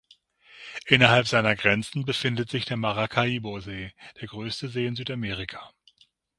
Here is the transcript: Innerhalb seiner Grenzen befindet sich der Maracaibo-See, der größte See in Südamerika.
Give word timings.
Innerhalb 0.87 1.27
seiner 1.27 1.55
Grenzen 1.55 2.05
befindet 2.05 2.49
sich 2.49 2.65
der 2.65 2.75
Maracaibo-See, 2.75 3.93
der 4.19 4.27
größte 4.27 4.67
See 4.67 4.87
in 4.87 4.95
Südamerika. 4.95 5.73